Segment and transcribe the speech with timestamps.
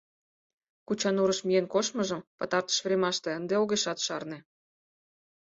[0.87, 4.39] Кучанурыш миен коштмыжым пытартыш времаште ынде огешат шарне.